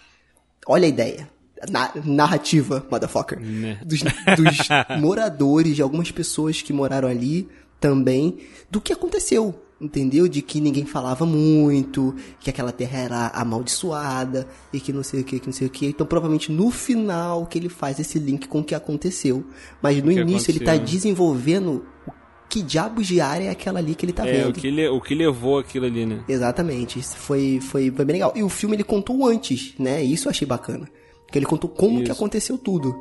[0.66, 1.28] Olha a ideia.
[1.70, 3.38] Na- narrativa, motherfucker.
[3.40, 3.78] Né.
[3.84, 4.00] Dos,
[4.36, 4.68] dos
[5.00, 8.38] moradores, de algumas pessoas que moraram ali também,
[8.70, 9.54] do que aconteceu.
[9.80, 10.28] Entendeu?
[10.28, 15.24] De que ninguém falava muito, que aquela terra era amaldiçoada, e que não sei o
[15.24, 15.86] que, que não sei o que.
[15.86, 19.44] Então, provavelmente no final que ele faz esse link com o que aconteceu.
[19.82, 20.94] Mas no que início ele tá aconteceu.
[20.98, 22.12] desenvolvendo o
[22.48, 24.60] que diabos de área é aquela ali que ele tá É, o vendo.
[24.60, 26.24] que, le- o que levou aquilo ali, né?
[26.28, 28.32] Exatamente, isso foi, foi, foi bem legal.
[28.36, 30.02] E o filme ele contou antes, né?
[30.02, 30.88] Isso eu achei bacana.
[31.30, 32.12] Que ele contou como que Isso.
[32.12, 32.92] aconteceu tudo.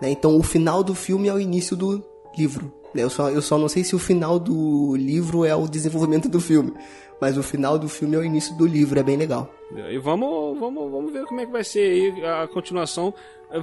[0.00, 0.10] né?
[0.10, 2.02] Então o final do filme é o início do
[2.36, 2.72] livro.
[2.94, 3.02] né?
[3.02, 6.40] Eu só, eu só não sei se o final do livro é o desenvolvimento do
[6.40, 6.72] filme.
[7.20, 9.50] Mas o final do filme é o início do livro, é bem legal.
[9.90, 11.80] E vamos, vamos, vamos ver como é que vai ser
[12.18, 13.12] aí a continuação.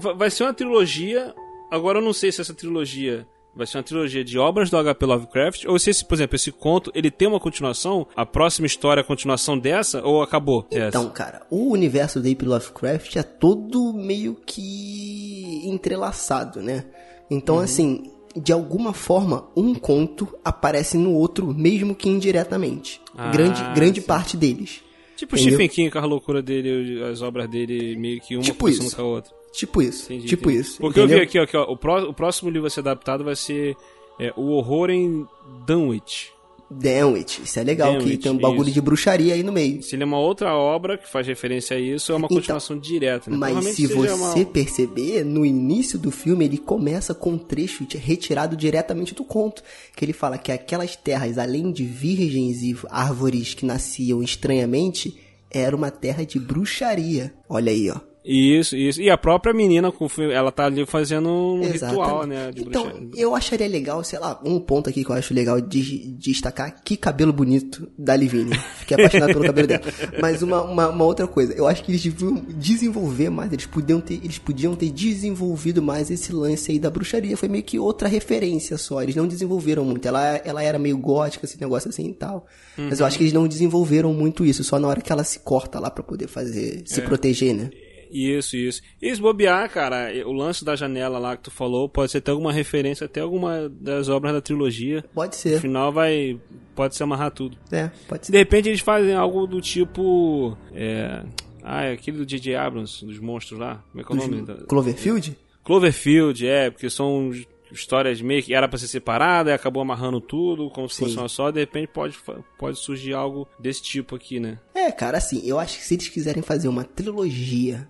[0.01, 1.33] Va- Vai ser uma trilogia.
[1.71, 5.05] Agora eu não sei se essa trilogia vai ser uma trilogia de obras do HP
[5.05, 9.01] Lovecraft ou se esse, por exemplo, esse conto, ele tem uma continuação, a próxima história
[9.01, 10.65] é a continuação dessa ou acabou?
[10.71, 16.85] Então, cara, o universo do Ape Lovecraft é todo meio que entrelaçado, né?
[17.29, 17.61] Então, Uhum.
[17.61, 22.99] assim, de alguma forma, um conto aparece no outro, mesmo que indiretamente.
[23.17, 24.07] Ah, grande grande sim.
[24.07, 24.81] parte deles.
[25.15, 25.53] Tipo o Entendeu?
[25.53, 28.95] Stephen King com a loucura dele, as obras dele meio que uma Tipo isso.
[28.95, 29.31] com a outra.
[29.53, 30.61] Tipo isso, Entendi, tipo entendi.
[30.67, 30.81] isso.
[30.81, 31.21] Porque eu entendeu?
[31.23, 31.71] vi aqui, ó, que ó,
[32.09, 33.77] o próximo livro a ser adaptado vai ser
[34.19, 35.27] é, O Horror em
[35.67, 36.32] Dunwich.
[36.79, 38.73] Danwich, isso é legal, que Danwich, tem um bagulho isso.
[38.73, 39.81] de bruxaria aí no meio.
[39.83, 42.77] Se ele é uma outra obra que faz referência a isso, é uma Então, continuação
[42.77, 43.37] direta, né?
[43.37, 48.55] Mas se você uma- perceber, no início do filme ele começa com um trecho retirado
[48.55, 49.63] diretamente do conto,
[49.95, 55.17] que ele fala que aquelas terras, além de virgens e árvores que nasciam estranhamente,
[55.51, 57.33] era uma terra de bruxaria.
[57.47, 58.12] Olha aí, ó.
[58.25, 59.01] Isso, isso.
[59.01, 59.93] E a própria menina,
[60.31, 61.99] ela tá ali fazendo um Exatamente.
[61.99, 62.51] ritual, né?
[62.55, 63.09] Então, bruxaria.
[63.15, 66.81] eu acharia legal, sei lá, um ponto aqui que eu acho legal de de destacar,
[66.83, 68.55] que cabelo bonito da Livine.
[68.79, 69.81] Fiquei apaixonado pelo cabelo dela.
[70.21, 73.99] Mas uma, uma, uma outra coisa, eu acho que eles deviam desenvolver mais, eles podiam,
[73.99, 77.35] ter, eles podiam ter desenvolvido mais esse lance aí da bruxaria.
[77.35, 80.07] Foi meio que outra referência só, eles não desenvolveram muito.
[80.07, 82.45] Ela, ela era meio gótica, esse negócio assim e tal.
[82.77, 85.39] Mas eu acho que eles não desenvolveram muito isso, só na hora que ela se
[85.39, 87.69] corta lá pra poder fazer, se proteger, né?
[88.13, 88.81] Isso, isso.
[89.01, 92.31] E se bobear, cara, o lance da janela lá que tu falou pode ser até
[92.31, 95.03] alguma referência, até alguma das obras da trilogia.
[95.13, 95.59] Pode No ser.
[95.59, 96.39] final vai.
[96.75, 97.57] Pode se amarrar tudo.
[97.71, 98.37] É, pode De ser.
[98.37, 100.57] repente eles fazem algo do tipo.
[100.73, 101.23] É.
[101.63, 102.55] Ah, é aquele do J.J.
[102.55, 103.83] Abrams, dos monstros lá.
[103.91, 104.65] Como é que é o nome?
[104.67, 105.37] Cloverfield?
[105.63, 107.31] Cloverfield, é, porque são
[107.71, 111.05] histórias meio que era pra ser separada e acabou amarrando tudo, como se Sim.
[111.05, 111.49] fosse uma só.
[111.51, 112.15] De repente pode,
[112.59, 114.59] pode surgir algo desse tipo aqui, né?
[114.75, 117.87] É, cara, assim, eu acho que se eles quiserem fazer uma trilogia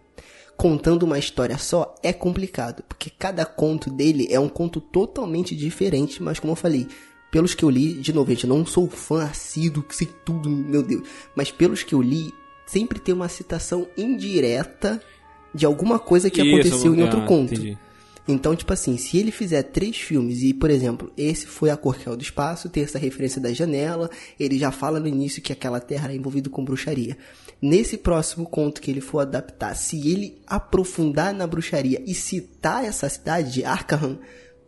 [0.64, 2.86] contando uma história só, é complicado.
[2.88, 6.88] Porque cada conto dele é um conto totalmente diferente, mas como eu falei,
[7.30, 10.50] pelos que eu li, de novo, gente, eu não sou fã assíduo, que sei tudo,
[10.50, 11.06] meu Deus.
[11.36, 12.34] Mas pelos que eu li,
[12.66, 15.02] sempre tem uma citação indireta
[15.54, 17.56] de alguma coisa que Isso, aconteceu em outro ah, conto.
[17.56, 17.78] entendi.
[18.28, 21.98] Então, tipo assim, se ele fizer três filmes e, por exemplo, esse foi a cor
[21.98, 24.10] que é o do espaço, tem essa referência da janela,
[24.40, 27.18] ele já fala no início que aquela terra era envolvida com bruxaria.
[27.62, 33.10] Nesse próximo conto que ele for adaptar, se ele aprofundar na bruxaria e citar essa
[33.10, 34.20] cidade de Arkham,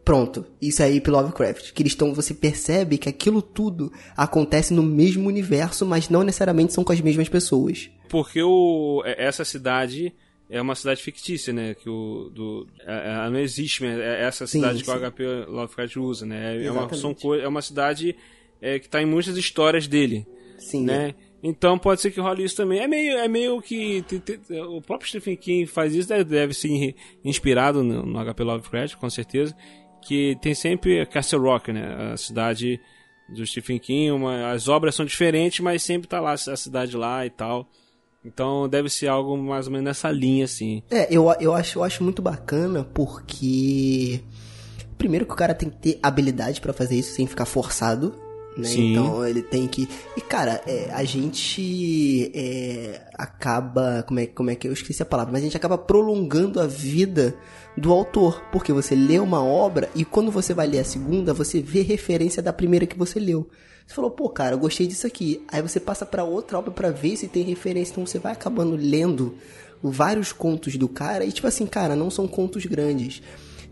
[0.03, 1.71] pronto, isso aí pelo Lovecraft.
[1.71, 6.73] Que eles estão, você percebe que aquilo tudo acontece no mesmo universo, mas não necessariamente
[6.73, 7.89] são com as mesmas pessoas.
[8.09, 10.13] Porque o, é- essa cidade
[10.49, 11.73] é uma cidade fictícia, né?
[11.73, 13.99] Que o, do, é- ela não existe, né?
[13.99, 14.91] É essa Sim, cidade que sim.
[14.97, 16.63] o HP Lovecraft usa, né?
[16.63, 18.15] É uma, são é uma cidade
[18.61, 20.25] é, que está em muitas histórias dele,
[20.57, 21.15] Sim, né?
[21.43, 22.79] Então pode ser que role isso também.
[22.79, 24.01] É meio, é meio que.
[24.03, 28.43] te- te- o próprio Stephen King faz isso, deve, deve ser inspirado no, no HP
[28.43, 29.55] Lovecraft, com certeza.
[30.07, 32.11] Que tem sempre Castle Rock, né?
[32.13, 32.79] A cidade
[33.29, 34.11] do Stephen King.
[34.11, 37.69] Uma, as obras são diferentes, mas sempre tá lá a cidade lá e tal.
[38.25, 40.81] Então deve ser algo mais ou menos nessa linha, assim.
[40.89, 44.21] É, eu, eu, acho, eu acho muito bacana porque.
[44.97, 48.15] Primeiro que o cara tem que ter habilidade pra fazer isso sem ficar forçado.
[48.57, 48.63] Né?
[48.63, 48.93] Sim.
[48.93, 49.87] Então ele tem que.
[50.15, 54.03] E cara, é, a gente é, acaba.
[54.07, 55.33] Como é, como é que eu esqueci a palavra?
[55.33, 57.35] Mas a gente acaba prolongando a vida
[57.77, 58.41] do autor.
[58.51, 62.41] Porque você lê uma obra e quando você vai ler a segunda, você vê referência
[62.41, 63.49] da primeira que você leu.
[63.85, 65.43] Você falou, pô, cara, eu gostei disso aqui.
[65.47, 67.91] Aí você passa pra outra obra pra ver se tem referência.
[67.91, 69.35] Então você vai acabando lendo
[69.81, 71.25] vários contos do cara.
[71.25, 73.21] E tipo assim, cara, não são contos grandes.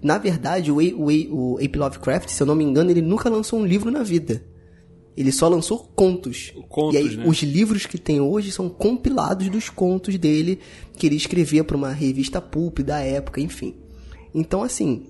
[0.02, 3.60] Na verdade, o, o, o Ape Lovecraft, se eu não me engano, ele nunca lançou
[3.60, 4.44] um livro na vida.
[5.16, 6.54] Ele só lançou contos.
[6.68, 7.26] Contos, e aí, né?
[7.26, 10.60] os livros que tem hoje são compilados dos contos dele,
[10.98, 13.76] que ele escrevia para uma revista pulp da época, enfim.
[14.34, 15.06] Então, assim,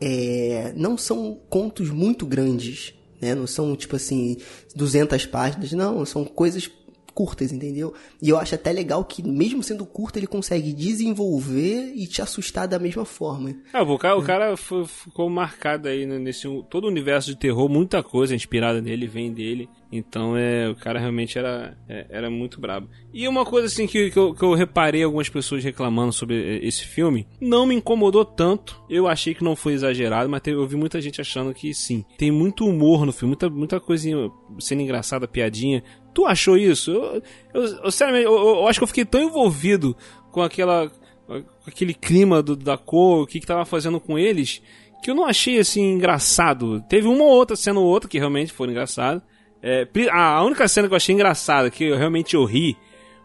[0.00, 3.34] é, não são contos muito grandes, né?
[3.34, 4.36] Não são, tipo assim,
[4.74, 6.04] 200 páginas, não.
[6.04, 6.70] São coisas
[7.16, 7.94] curtas, entendeu?
[8.20, 12.68] E eu acho até legal que, mesmo sendo curto, ele consegue desenvolver e te assustar
[12.68, 13.56] da mesma forma.
[13.72, 17.70] É, o cara, o cara ficou marcado aí né, nesse todo o universo de terror,
[17.70, 19.66] muita coisa inspirada nele vem dele.
[19.90, 22.88] Então é, o cara realmente era, é, era muito brabo.
[23.14, 26.66] E uma coisa assim que, que, eu, que eu reparei algumas pessoas reclamando sobre eh,
[26.66, 28.82] esse filme, não me incomodou tanto.
[28.90, 32.04] Eu achei que não foi exagerado, mas teve- eu vi muita gente achando que sim.
[32.18, 34.16] Tem muito humor no filme, muita, muita coisinha
[34.58, 35.82] sendo engraçada, piadinha.
[36.12, 36.90] Tu achou isso?
[36.90, 37.22] Eu,
[37.54, 39.96] eu, eu, sinceramente, eu, eu- acho que eu fiquei tão envolvido
[40.32, 40.90] com aquela
[41.26, 44.62] com aquele clima do- da cor, o que que tava fazendo com eles,
[45.02, 46.80] que eu não achei assim engraçado.
[46.88, 49.22] Teve uma ou outra cena ou outra que realmente foram engraçadas.
[49.62, 52.76] É, a única cena que eu achei engraçada, que eu, realmente eu ri,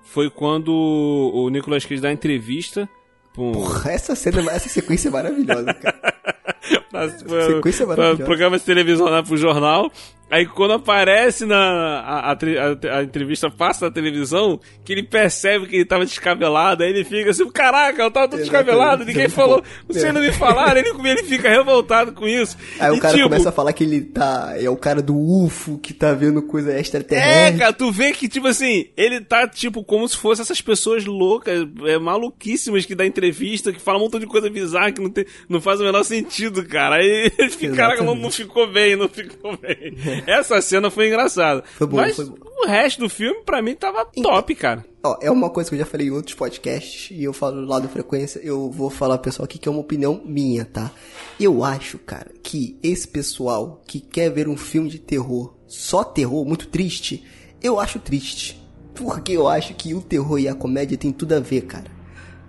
[0.04, 2.90] foi quando o Nicolas Cage dá a entrevista.
[3.34, 6.14] pra um- Porra, essa cena, essa sequência é maravilhosa, cara.
[6.90, 8.24] pra, Sequência pra, maravilhosa.
[8.26, 9.92] programa de televisão lá pro jornal.
[10.32, 15.68] Aí quando aparece na a, a, a- a entrevista passa na televisão, que ele percebe
[15.68, 19.62] que ele tava descabelado, aí ele fica assim, caraca, eu tava todo descabelado, ninguém falou,
[19.88, 22.58] vocês não me falaram, ele, ele fica revoltado com isso.
[22.80, 24.54] Aí E, o cara tipo, começa a falar que ele tá.
[24.58, 27.60] É o cara do UFO que tá vendo coisa É, extraterrestre.
[27.60, 31.68] cara, tu vê que, tipo assim, ele tá, tipo, como se fosse essas pessoas loucas,
[31.86, 35.26] é, maluquíssimas que dá entrevista, que falam um montão de coisa bizarra que não, tem,
[35.50, 36.96] não faz o menor sentido, cara.
[36.96, 39.94] Aí ele fica, caraca, não, não ficou bem, não ficou bem.
[40.28, 41.64] Essa cena foi engraçada.
[41.78, 42.36] Foi bom, Mas foi bom.
[42.64, 44.86] o resto do filme, pra mim, tava top, cara.
[45.04, 47.80] Ó, é uma coisa que eu já falei em outros podcasts e eu falo lá
[47.80, 50.92] do Frequência, eu vou falar pro pessoal aqui que é uma opinião minha, tá?
[51.40, 56.46] Eu acho, cara, que esse pessoal que quer ver um filme de terror, só terror,
[56.46, 57.24] muito triste,
[57.64, 58.62] eu acho triste.
[58.94, 61.90] Porque eu acho que o terror e a comédia tem tudo a ver, cara.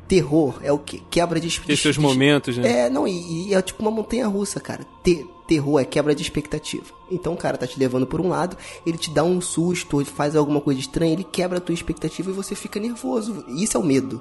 [0.06, 1.00] terror é o quê?
[1.10, 2.80] Quebra de Tem seus momentos, né?
[2.86, 4.84] É, não, e, e é tipo uma montanha russa, cara.
[5.02, 6.86] Te- terror é quebra de expectativa.
[7.10, 10.34] Então o cara tá te levando por um lado, ele te dá um susto, faz
[10.34, 13.44] alguma coisa estranha, ele quebra a tua expectativa e você fica nervoso.
[13.48, 14.18] Isso é o medo.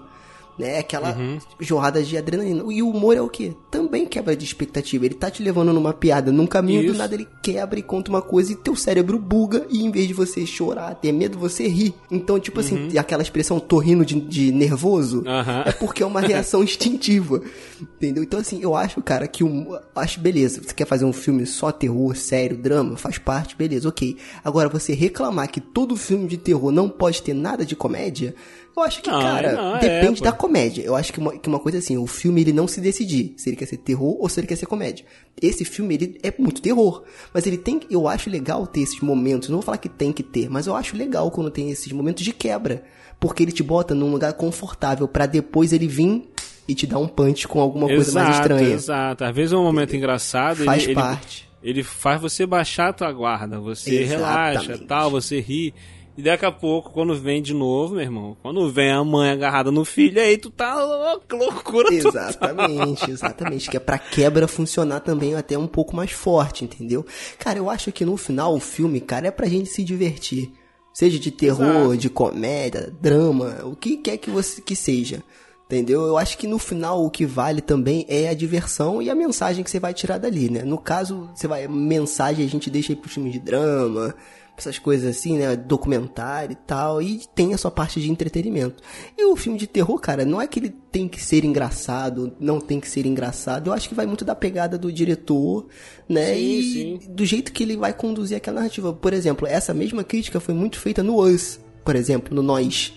[0.58, 0.78] Né?
[0.80, 1.18] Aquela
[1.60, 2.64] jorrada de adrenalina.
[2.72, 3.54] E o humor é o quê?
[3.70, 5.06] Também quebra de expectativa.
[5.06, 6.98] Ele tá te levando numa piada, num caminho, do Isso.
[6.98, 10.14] nada ele quebra e conta uma coisa e teu cérebro buga e em vez de
[10.14, 11.94] você chorar, ter medo, você ri.
[12.10, 15.64] Então, tipo assim, aquela expressão tô rindo de, de nervoso, Aham.
[15.66, 17.42] é porque é uma reação instintiva.
[17.82, 18.24] Entendeu?
[18.24, 19.80] Então, assim, eu acho, cara, que o.
[19.96, 20.62] Acho beleza.
[20.62, 24.18] Você quer fazer um filme só terror, sério, drama, faz parte, beleza, ok.
[24.44, 28.36] Agora, você reclamar que todo filme de terror não pode ter nada de comédia.
[28.76, 30.24] Eu acho que, Não, cara, não, é, depende pô.
[30.26, 30.82] da comédia.
[30.84, 33.50] Eu acho que uma, que uma coisa assim, o filme ele não se decidir se
[33.50, 35.06] ele quer ser terror ou se ele quer ser comédia.
[35.42, 37.04] Esse filme ele é muito terror,
[37.34, 39.50] mas ele tem, eu acho legal ter esses momentos.
[39.50, 42.24] Não vou falar que tem que ter, mas eu acho legal quando tem esses momentos
[42.24, 42.84] de quebra,
[43.20, 46.30] porque ele te bota num lugar confortável pra depois ele vir
[46.68, 48.70] e te dar um punch com alguma coisa mais estranha.
[48.74, 49.24] Exato.
[49.26, 50.64] Às vezes é um momento engraçado.
[50.64, 51.50] Faz ele, ele- parte.
[51.64, 53.60] Ele, faz você baixar a tua guarda.
[53.60, 54.66] Você Exatamente.
[54.68, 55.74] relaxa, tal, você ri.
[56.22, 59.72] E daqui a pouco, quando vem de novo, meu irmão, quando vem a mãe agarrada
[59.72, 62.30] no filho, aí tu tá louco, loucura total.
[62.30, 63.68] Exatamente, exatamente.
[63.72, 67.04] Que é pra quebra funcionar também até um pouco mais forte, entendeu?
[67.40, 70.52] Cara, eu acho que no final o filme, cara, é pra gente se divertir.
[70.94, 71.98] Seja de terror, Exato.
[71.98, 75.24] de comédia, drama, o que quer que você que seja.
[75.66, 76.02] Entendeu?
[76.06, 79.64] Eu acho que no final o que vale também é a diversão e a mensagem
[79.64, 80.64] que você vai tirar dali, né?
[80.64, 84.14] No caso, você vai mensagem a gente deixa aí pro filme de drama,
[84.58, 85.56] essas coisas assim, né?
[85.56, 88.82] Documentário e tal, e tem a sua parte de entretenimento.
[89.18, 92.60] E o filme de terror, cara, não é que ele tem que ser engraçado, não
[92.60, 93.68] tem que ser engraçado.
[93.68, 95.68] Eu acho que vai muito da pegada do diretor,
[96.08, 96.34] né?
[96.34, 97.00] Sim, e sim.
[97.10, 98.94] do jeito que ele vai conduzir aquela narrativa.
[98.94, 102.94] Por exemplo, essa mesma crítica foi muito feita no Us, por exemplo, no Nós,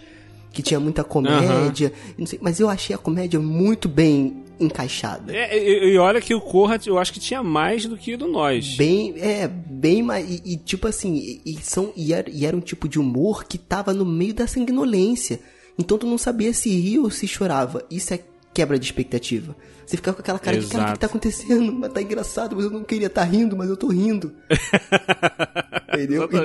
[0.53, 5.35] que tinha muita comédia, não sei, mas eu achei a comédia muito bem encaixada.
[5.35, 8.19] É, e, e olha que o Corra, eu acho que tinha mais do que o
[8.19, 8.77] do Nós.
[8.77, 10.29] Bem, é, bem mais.
[10.29, 13.45] E, e, tipo assim, e, e são, e, era, e era um tipo de humor
[13.45, 15.40] que tava no meio da sanguinolência.
[15.79, 17.85] Então tu não sabia se ria ou se chorava.
[17.90, 18.21] Isso é
[18.55, 19.57] quebra de expectativa.
[19.85, 20.93] Você ficava com aquela cara de, cara, o que, Exato.
[20.95, 21.73] que tá acontecendo?
[21.73, 24.33] Mas tá engraçado, mas eu não queria estar rindo, mas eu tô rindo.
[25.93, 26.25] Entendeu?
[26.25, 26.43] Então,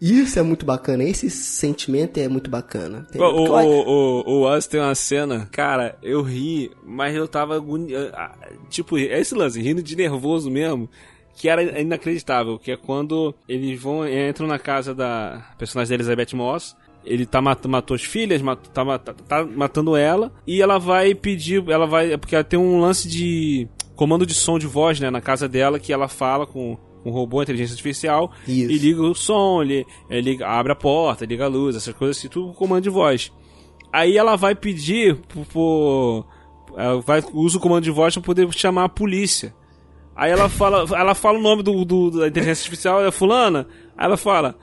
[0.00, 1.02] isso é muito bacana.
[1.02, 3.06] Esse sentimento é muito bacana.
[3.14, 7.92] O, o, o, o tem uma cena, cara, eu ri, mas eu tava agoni...
[8.68, 10.88] Tipo, é esse lance, rindo de nervoso mesmo,
[11.34, 16.36] que era inacreditável, que é quando eles vão, entram na casa da personagem da Elizabeth
[16.36, 16.76] Moss,
[17.08, 21.14] ele tá mat matou as filhas, mat tá, mat- tá matando ela, e ela vai
[21.14, 25.10] pedir, ela vai, porque ela tem um lance de comando de som de voz, né,
[25.10, 28.70] na casa dela, que ela fala com um robô, inteligência artificial, Isso.
[28.70, 32.28] e liga o som, ele, ele abre a porta, liga a luz, essas coisas assim,
[32.28, 33.32] tudo com comando de voz.
[33.92, 36.24] Aí ela vai pedir pro-
[36.76, 39.54] ela vai usa o comando de voz para poder chamar a polícia.
[40.14, 43.66] Aí ela fala, ela fala o nome do, do- da inteligência artificial, é fulana.
[43.96, 44.56] Aí ela fala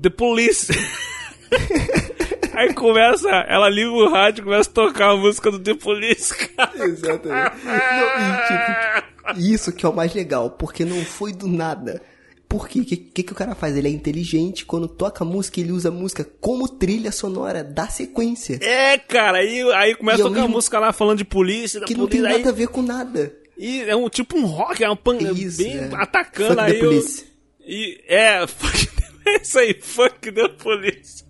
[0.00, 0.72] The Police.
[2.54, 6.72] Aí começa, ela liga o rádio, começa a tocar a música do The Police, cara.
[6.86, 7.56] Exatamente.
[7.64, 12.00] Não, e, tipo, isso que é o mais legal, porque não foi do nada.
[12.48, 12.80] Por quê?
[12.80, 13.76] O que, que, que o cara faz?
[13.76, 17.88] Ele é inteligente, quando toca a música, ele usa a música como trilha sonora da
[17.88, 18.58] sequência.
[18.62, 21.80] É, cara, aí, aí começa E a tocar a mesmo- música lá falando de polícia,
[21.80, 23.34] Que não tem polícia, aí- nada a ver com nada.
[23.58, 25.90] E é um tipo um rock, é um pan, Isso, bem é.
[25.94, 26.78] atacando Fuck the aí.
[26.80, 27.24] eu- police.
[27.66, 28.88] e é, fuck,
[29.42, 31.24] isso aí, fuck the police.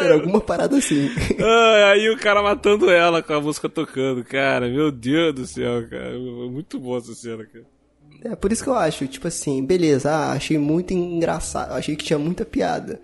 [0.00, 1.08] Era alguma parada assim.
[1.40, 5.88] Ai, aí o cara matando ela com a música tocando, cara, meu Deus do céu,
[5.88, 6.18] cara.
[6.18, 7.64] Muito boa essa cena, cara.
[8.24, 12.04] É, por isso que eu acho, tipo assim, beleza, ah, achei muito engraçado, achei que
[12.04, 13.00] tinha muita piada.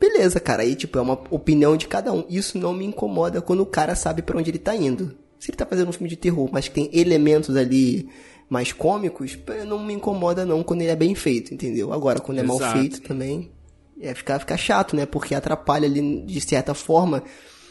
[0.00, 2.24] Beleza, cara, aí tipo, é uma opinião de cada um.
[2.28, 5.16] Isso não me incomoda quando o cara sabe pra onde ele tá indo.
[5.38, 8.08] Se ele tá fazendo um filme de terror, mas que tem elementos ali
[8.52, 11.90] mais cômicos, não me incomoda não quando ele é bem feito, entendeu?
[11.90, 12.78] Agora, quando é mal Exato.
[12.78, 13.50] feito também,
[13.98, 15.06] é ficar, ficar chato, né?
[15.06, 17.24] Porque atrapalha ali, de certa forma,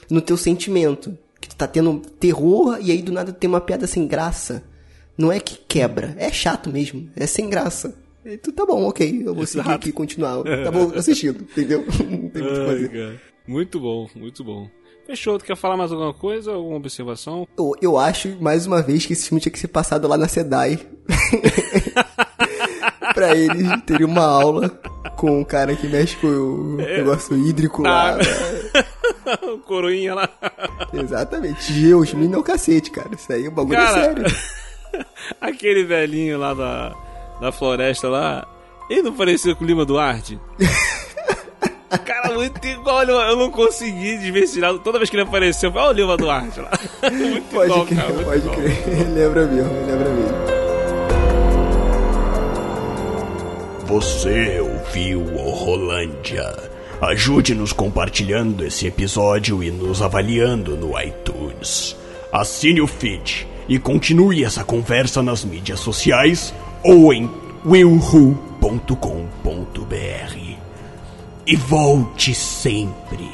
[0.10, 1.16] no teu sentimento.
[1.40, 4.64] Que tu tá tendo terror e aí do nada tem uma piada sem graça.
[5.16, 7.96] Não é que quebra, é chato mesmo, é sem graça.
[8.26, 9.76] E tu tá bom, ok, eu vou seguir Exato.
[9.76, 10.42] aqui e continuar.
[10.66, 11.86] Tá bom assistindo, entendeu?
[12.10, 13.22] Não tem muito o que fazer.
[13.48, 14.68] Muito bom, muito bom.
[15.12, 16.54] Fechou, tu quer falar mais alguma coisa?
[16.54, 17.46] Alguma observação?
[17.58, 20.26] Eu, eu acho, mais uma vez, que esse filme tinha que ser passado lá na
[20.26, 20.80] SEDAI.
[23.14, 24.70] pra eles terem uma aula
[25.18, 28.18] com o cara que mexe com o negócio hídrico lá.
[29.44, 30.30] O coroinha lá.
[30.92, 31.72] Exatamente.
[31.72, 33.10] Geosmina é o cacete, cara.
[33.14, 34.26] Isso aí, o bagulho é Cara, sério.
[35.40, 36.96] aquele velhinho lá da,
[37.40, 38.48] da floresta lá,
[38.90, 40.40] ele não parecia com o Lima Duarte?
[42.00, 43.04] Cara, muito igual.
[43.04, 44.74] Eu não consegui desvencilhar.
[44.80, 46.72] Toda vez que ele apareceu, olha o Lima Duarte lá.
[47.12, 48.56] Muito pode igual, crer, cara, muito pode igual.
[48.56, 49.14] crer.
[49.14, 50.38] lembra mesmo, lembra mesmo.
[53.86, 56.72] Você ouviu o Rolândia.
[57.02, 61.96] Ajude-nos compartilhando esse episódio e nos avaliando no iTunes.
[62.32, 66.54] Assine o feed e continue essa conversa nas mídias sociais
[66.84, 67.30] ou em
[67.66, 68.42] willwho.com.br.
[71.46, 73.28] E volte sempre.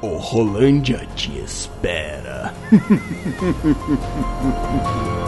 [0.00, 2.54] O Rolândia te espera.